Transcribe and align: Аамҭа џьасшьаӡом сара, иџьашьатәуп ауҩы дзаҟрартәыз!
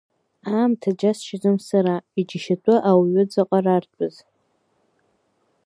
Аамҭа 0.51 0.91
џьасшьаӡом 0.99 1.57
сара, 1.67 1.95
иџьашьатәуп 2.19 2.83
ауҩы 2.89 3.23
дзаҟрартәыз! 3.27 4.15